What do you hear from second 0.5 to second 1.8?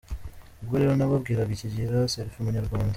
Ubwo rero nababwira iki,